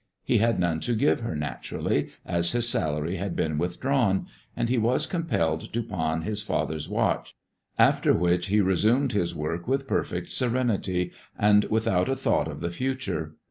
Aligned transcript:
He 0.23 0.39
had 0.39 0.59
none 0.59 0.79
to 0.79 0.95
give 0.95 1.19
her, 1.19 1.35
naturally, 1.35 2.09
as 2.25 2.53
his 2.53 2.67
salary 2.67 3.17
had 3.17 3.35
been 3.35 3.59
withdrawn; 3.59 4.25
and 4.57 4.67
he 4.67 4.79
was 4.79 5.05
compelled 5.05 5.71
to 5.71 5.83
pawn 5.83 6.23
his 6.23 6.41
father's 6.41 6.89
watch, 6.89 7.35
after 7.77 8.11
which 8.11 8.47
he 8.47 8.61
resumed 8.61 9.11
his 9.11 9.35
work 9.35 9.67
with 9.67 9.85
perfect 9.87 10.31
serenity 10.31 11.11
and 11.37 11.65
without 11.65 12.09
a 12.09 12.15
thought 12.15 12.47
of 12.47 12.61
the 12.61 12.71
future. 12.71 13.35